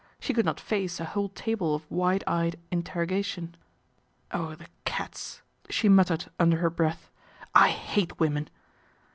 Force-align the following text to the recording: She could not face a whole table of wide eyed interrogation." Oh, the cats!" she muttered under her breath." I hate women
She 0.19 0.33
could 0.33 0.45
not 0.47 0.59
face 0.59 0.99
a 0.99 1.05
whole 1.05 1.29
table 1.29 1.75
of 1.75 1.85
wide 1.91 2.23
eyed 2.25 2.57
interrogation." 2.71 3.53
Oh, 4.31 4.55
the 4.55 4.65
cats!" 4.83 5.43
she 5.69 5.89
muttered 5.89 6.25
under 6.39 6.57
her 6.57 6.71
breath." 6.71 7.11
I 7.53 7.69
hate 7.69 8.19
women 8.19 8.49